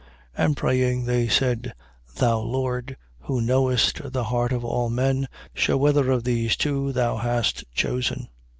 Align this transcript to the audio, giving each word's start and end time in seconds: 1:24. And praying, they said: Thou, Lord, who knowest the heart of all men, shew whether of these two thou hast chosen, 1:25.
1:24. 0.35 0.45
And 0.45 0.57
praying, 0.57 1.05
they 1.05 1.27
said: 1.27 1.73
Thou, 2.15 2.39
Lord, 2.39 2.97
who 3.19 3.39
knowest 3.39 4.11
the 4.11 4.23
heart 4.23 4.51
of 4.51 4.65
all 4.65 4.89
men, 4.89 5.27
shew 5.53 5.77
whether 5.77 6.09
of 6.09 6.23
these 6.23 6.55
two 6.55 6.91
thou 6.91 7.17
hast 7.17 7.63
chosen, 7.75 8.21
1:25. 8.21 8.27